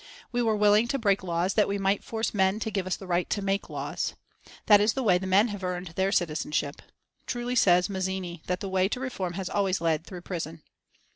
[0.31, 3.05] We were willing to break laws that we might force men to give us the
[3.05, 4.15] right to make laws.
[4.65, 6.81] That is the way men have earned their citizenship.
[7.27, 10.63] Truly says Mazzini that the way to reform has always led through prison.